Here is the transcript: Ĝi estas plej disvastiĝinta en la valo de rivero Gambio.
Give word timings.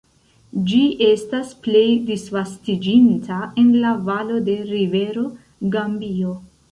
Ĝi 0.69 0.79
estas 1.07 1.51
plej 1.67 1.83
disvastiĝinta 2.07 3.37
en 3.65 3.69
la 3.83 3.91
valo 4.07 4.39
de 4.51 4.55
rivero 4.71 5.27
Gambio. 5.77 6.33